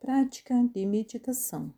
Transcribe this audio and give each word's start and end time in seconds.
Prática 0.00 0.54
de 0.74 0.86
meditação. 0.86 1.74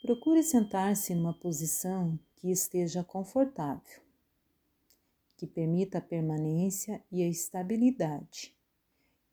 Procure 0.00 0.44
sentar-se 0.44 1.12
numa 1.12 1.34
posição 1.34 2.16
que 2.36 2.52
esteja 2.52 3.02
confortável, 3.02 4.00
que 5.36 5.44
permita 5.44 5.98
a 5.98 6.00
permanência 6.00 7.02
e 7.10 7.20
a 7.20 7.28
estabilidade, 7.28 8.54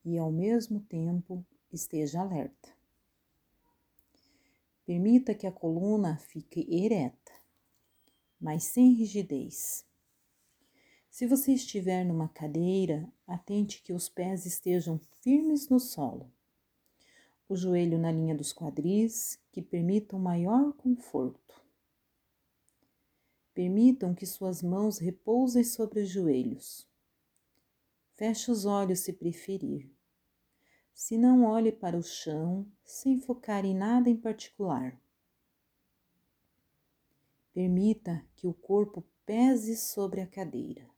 e 0.03 0.17
ao 0.17 0.31
mesmo 0.31 0.79
tempo 0.79 1.45
esteja 1.71 2.21
alerta. 2.21 2.75
Permita 4.87 5.35
que 5.35 5.45
a 5.45 5.51
coluna 5.51 6.17
fique 6.17 6.67
ereta, 6.67 7.31
mas 8.41 8.63
sem 8.63 8.93
rigidez 8.93 9.86
se 11.17 11.25
você 11.25 11.51
estiver 11.53 12.05
numa 12.05 12.29
cadeira, 12.29 13.11
atente 13.25 13.81
que 13.81 13.91
os 13.91 14.07
pés 14.07 14.45
estejam 14.45 15.01
firmes 15.19 15.67
no 15.67 15.79
solo. 15.79 16.31
O 17.49 17.55
joelho 17.55 17.97
na 17.97 18.11
linha 18.11 18.35
dos 18.35 18.53
quadris, 18.53 19.39
que 19.51 19.59
permitam 19.59 20.19
maior 20.19 20.73
conforto. 20.73 21.59
Permitam 23.51 24.13
que 24.13 24.27
suas 24.27 24.61
mãos 24.61 24.99
repousem 24.99 25.63
sobre 25.63 26.01
os 26.01 26.07
joelhos. 26.07 26.87
Feche 28.13 28.51
os 28.51 28.65
olhos 28.65 28.99
se 28.99 29.11
preferir. 29.11 29.89
Se 30.93 31.17
não, 31.17 31.45
olhe 31.45 31.71
para 31.71 31.97
o 31.97 32.03
chão 32.03 32.63
sem 32.83 33.19
focar 33.19 33.65
em 33.65 33.73
nada 33.73 34.07
em 34.07 34.15
particular. 34.15 34.95
Permita 37.55 38.23
que 38.35 38.45
o 38.45 38.53
corpo 38.53 39.03
pese 39.25 39.75
sobre 39.75 40.21
a 40.21 40.27
cadeira. 40.27 40.95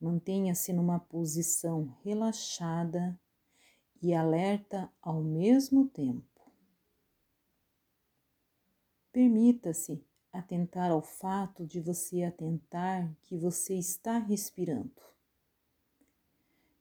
Mantenha-se 0.00 0.72
numa 0.72 0.98
posição 0.98 1.94
relaxada 2.02 3.20
e 4.00 4.14
alerta 4.14 4.90
ao 5.02 5.22
mesmo 5.22 5.86
tempo. 5.88 6.26
Permita-se 9.12 10.02
atentar 10.32 10.90
ao 10.90 11.02
fato 11.02 11.66
de 11.66 11.80
você 11.80 12.22
atentar 12.22 13.14
que 13.22 13.36
você 13.36 13.74
está 13.74 14.18
respirando, 14.18 15.02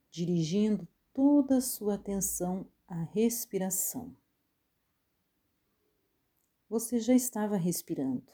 dirigindo 0.10 0.88
toda 1.14 1.58
a 1.58 1.62
sua 1.62 1.96
atenção 1.96 2.66
à 2.88 3.04
respiração. 3.04 4.16
Você 6.70 7.00
já 7.00 7.16
estava 7.16 7.58
respirando. 7.58 8.32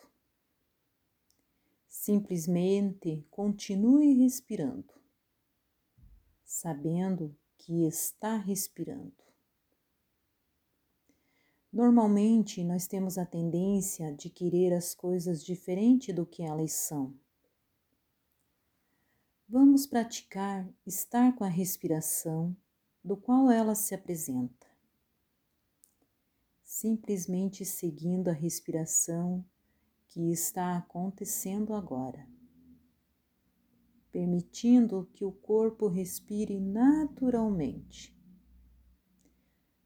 Simplesmente 1.98 3.26
continue 3.32 4.14
respirando, 4.22 4.94
sabendo 6.44 7.36
que 7.58 7.88
está 7.88 8.38
respirando. 8.38 9.16
Normalmente 11.74 12.64
nós 12.64 12.86
temos 12.86 13.18
a 13.18 13.26
tendência 13.26 14.14
de 14.14 14.30
querer 14.30 14.72
as 14.74 14.94
coisas 14.94 15.44
diferente 15.44 16.14
do 16.14 16.28
que 16.28 16.44
elas 16.44 16.74
são. 16.74 17.18
Vamos 19.48 19.88
praticar 19.88 20.70
estar 20.86 21.34
com 21.34 21.44
a 21.44 21.50
respiração 21.50 22.56
do 23.04 23.18
qual 23.18 23.50
ela 23.50 23.74
se 23.74 23.96
apresenta. 23.96 24.68
Simplesmente 26.64 27.66
seguindo 27.66 28.28
a 28.28 28.34
respiração 28.34 29.44
que 30.16 30.32
está 30.32 30.78
acontecendo 30.78 31.74
agora, 31.74 32.26
permitindo 34.14 35.10
que 35.12 35.26
o 35.26 35.32
corpo 35.34 35.90
respire 35.90 36.58
naturalmente, 36.58 38.18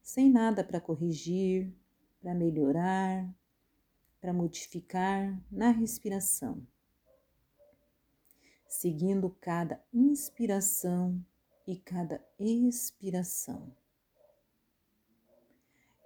sem 0.00 0.30
nada 0.30 0.62
para 0.62 0.80
corrigir, 0.80 1.76
para 2.20 2.32
melhorar, 2.32 3.28
para 4.20 4.32
modificar 4.32 5.36
na 5.50 5.72
respiração, 5.72 6.64
seguindo 8.68 9.30
cada 9.40 9.82
inspiração 9.92 11.20
e 11.66 11.76
cada 11.76 12.24
expiração, 12.38 13.74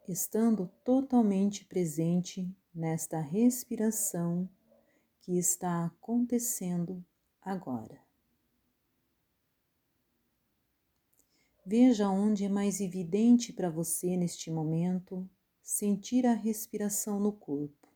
estando 0.09 0.67
totalmente 0.83 1.67
presente 1.67 2.51
nesta 2.75 3.21
respiração 3.21 4.49
que 5.21 5.39
está 5.39 5.87
acontecendo 5.87 7.05
agora. 7.41 8.03
Veja 11.65 12.11
onde 12.11 12.45
é 12.45 12.49
mais 12.49 12.81
evidente 12.81 13.53
para 13.53 13.71
você 13.71 14.17
neste 14.17 14.51
momento 14.51 15.29
sentir 15.63 16.27
a 16.27 16.35
respiração 16.35 17.19
no 17.19 17.33
corpo. 17.33 17.89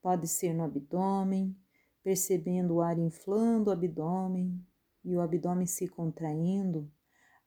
Pode 0.00 0.28
ser 0.28 0.52
no 0.52 0.62
abdômen, 0.62 1.56
percebendo 2.04 2.76
o 2.76 2.80
ar 2.80 2.96
inflando 2.96 3.70
o 3.70 3.72
abdômen 3.72 4.64
e 5.02 5.16
o 5.16 5.20
abdômen 5.20 5.66
se 5.66 5.88
contraindo 5.88 6.88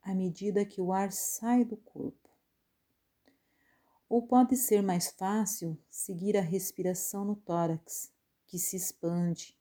à 0.01 0.13
medida 0.13 0.65
que 0.65 0.81
o 0.81 0.91
ar 0.91 1.11
sai 1.13 1.63
do 1.63 1.77
corpo. 1.77 2.18
Ou 4.09 4.23
pode 4.23 4.57
ser 4.57 4.81
mais 4.81 5.11
fácil 5.11 5.77
seguir 5.87 6.35
a 6.35 6.41
respiração 6.41 7.23
no 7.23 7.35
tórax, 7.35 8.11
que 8.47 8.57
se 8.57 8.75
expande 8.75 9.55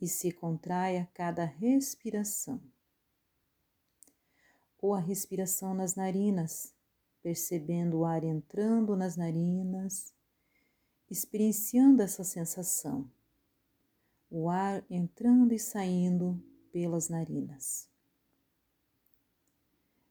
e 0.00 0.06
se 0.06 0.30
contrai 0.30 0.96
a 0.96 1.06
cada 1.06 1.44
respiração. 1.44 2.62
Ou 4.78 4.94
a 4.94 5.00
respiração 5.00 5.74
nas 5.74 5.96
narinas, 5.96 6.72
percebendo 7.20 7.98
o 7.98 8.04
ar 8.04 8.22
entrando 8.22 8.94
nas 8.94 9.16
narinas, 9.16 10.14
experienciando 11.10 12.00
essa 12.00 12.22
sensação, 12.22 13.10
o 14.30 14.48
ar 14.48 14.84
entrando 14.88 15.52
e 15.52 15.58
saindo 15.58 16.40
pelas 16.70 17.08
narinas. 17.08 17.89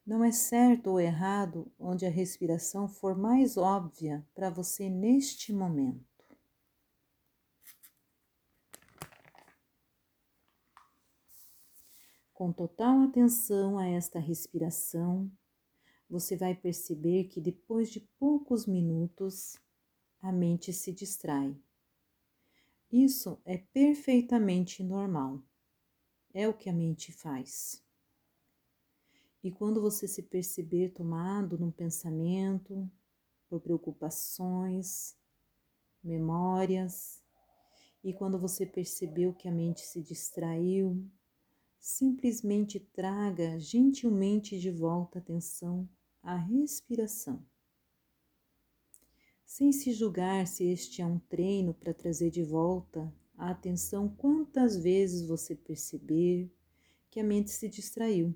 Não 0.09 0.24
é 0.24 0.31
certo 0.31 0.88
ou 0.88 1.00
errado 1.00 1.72
onde 1.78 2.03
a 2.03 2.09
respiração 2.09 2.90
for 2.90 3.16
mais 3.16 3.58
óbvia 3.58 4.25
para 4.34 4.50
você 4.50 4.90
neste 4.90 5.53
momento. 5.53 6.03
Com 12.34 12.52
total 12.52 13.02
atenção 13.02 13.78
a 13.78 13.86
esta 13.86 14.18
respiração, 14.18 15.31
você 16.09 16.36
vai 16.36 16.56
perceber 16.56 17.25
que 17.25 17.40
depois 17.40 17.92
de 17.92 18.00
poucos 18.18 18.66
minutos 18.66 19.59
a 20.24 20.31
mente 20.31 20.74
se 20.74 20.92
distrai. 20.92 21.56
Isso 22.92 23.40
é 23.46 23.59
perfeitamente 23.59 24.81
normal. 24.81 25.40
É 26.34 26.48
o 26.48 26.53
que 26.56 26.68
a 26.68 26.74
mente 26.74 27.12
faz. 27.12 27.88
E 29.42 29.52
quando 29.52 29.82
você 29.82 30.08
se 30.08 30.24
perceber 30.24 30.90
tomado 30.90 31.58
num 31.58 31.72
pensamento, 31.72 32.90
por 33.48 33.62
preocupações, 33.62 35.18
memórias, 36.04 37.24
e 38.04 38.14
quando 38.14 38.38
você 38.38 38.66
percebeu 38.66 39.34
que 39.34 39.48
a 39.48 39.52
mente 39.52 39.82
se 39.82 40.02
distraiu, 40.02 41.06
simplesmente 41.80 42.80
traga 42.80 43.58
gentilmente 43.60 44.60
de 44.60 44.70
volta 44.70 45.20
a 45.20 45.22
atenção 45.22 45.90
à 46.22 46.36
respiração. 46.36 47.44
Sem 49.46 49.72
se 49.72 49.94
julgar 49.94 50.46
se 50.48 50.66
este 50.66 51.02
é 51.02 51.06
um 51.06 51.18
treino 51.18 51.74
para 51.74 51.94
trazer 51.94 52.30
de 52.30 52.44
volta 52.44 53.12
a 53.38 53.52
atenção 53.52 54.08
quantas 54.08 54.78
vezes 54.78 55.26
você 55.26 55.56
perceber 55.56 56.54
que 57.10 57.20
a 57.20 57.24
mente 57.24 57.50
se 57.50 57.68
distraiu 57.68 58.36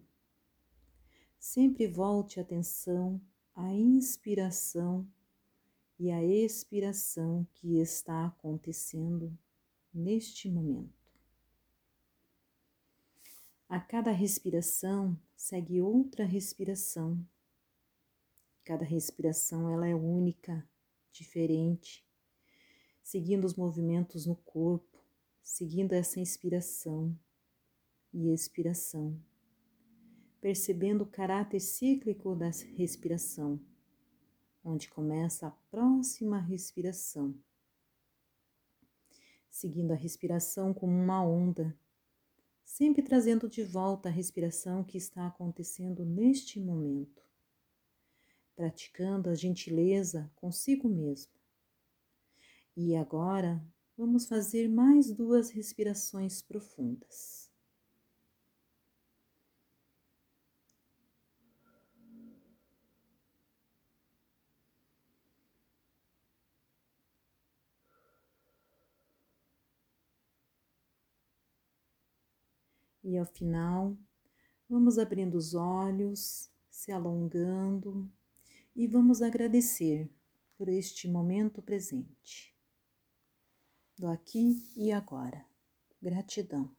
sempre 1.44 1.88
volte 1.88 2.40
atenção 2.40 3.22
à 3.54 3.74
inspiração 3.74 5.06
e 6.00 6.10
à 6.10 6.24
expiração 6.24 7.46
que 7.54 7.82
está 7.82 8.28
acontecendo 8.28 9.38
neste 9.94 10.50
momento. 10.50 11.12
A 13.68 13.78
cada 13.78 14.10
respiração 14.10 15.20
segue 15.36 15.82
outra 15.82 16.24
respiração. 16.24 17.22
Cada 18.64 18.86
respiração 18.86 19.70
ela 19.70 19.86
é 19.86 19.94
única, 19.94 20.66
diferente, 21.12 22.08
seguindo 23.04 23.44
os 23.44 23.56
movimentos 23.56 24.26
no 24.26 24.38
corpo, 24.38 24.98
seguindo 25.44 25.92
essa 25.92 26.22
inspiração 26.22 27.14
e 28.14 28.34
expiração 28.34 29.22
percebendo 30.44 31.06
o 31.06 31.08
caráter 31.08 31.62
cíclico 31.62 32.36
da 32.36 32.50
respiração, 32.76 33.58
onde 34.62 34.90
começa 34.90 35.48
a 35.48 35.52
próxima 35.72 36.38
respiração, 36.38 37.34
seguindo 39.50 39.92
a 39.92 39.96
respiração 39.96 40.74
como 40.74 40.92
uma 40.92 41.26
onda, 41.26 41.74
sempre 42.62 43.02
trazendo 43.02 43.48
de 43.48 43.64
volta 43.64 44.10
a 44.10 44.12
respiração 44.12 44.84
que 44.84 44.98
está 44.98 45.28
acontecendo 45.28 46.04
neste 46.04 46.60
momento, 46.60 47.24
praticando 48.54 49.30
a 49.30 49.36
gentileza 49.36 50.30
consigo 50.36 50.90
mesmo. 50.90 51.32
E 52.76 52.98
agora 52.98 53.66
vamos 53.96 54.26
fazer 54.26 54.68
mais 54.68 55.10
duas 55.10 55.52
respirações 55.52 56.42
profundas. 56.42 57.43
E 73.04 73.18
ao 73.18 73.26
final, 73.26 73.98
vamos 74.70 74.98
abrindo 74.98 75.36
os 75.36 75.54
olhos, 75.54 76.50
se 76.70 76.92
alongando 76.92 78.10
e 78.76 78.88
vamos 78.88 79.22
agradecer 79.22 80.10
por 80.58 80.70
este 80.70 81.08
momento 81.08 81.62
presente, 81.62 82.56
do 83.98 84.08
aqui 84.08 84.66
e 84.76 84.92
agora. 84.92 85.46
Gratidão. 86.02 86.74